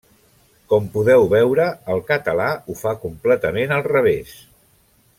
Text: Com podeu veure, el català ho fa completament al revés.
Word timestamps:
Com 0.71 0.87
podeu 0.95 1.25
veure, 1.33 1.67
el 1.95 2.01
català 2.09 2.49
ho 2.73 2.77
fa 2.83 2.97
completament 3.07 3.77
al 3.79 3.87
revés. 3.93 4.35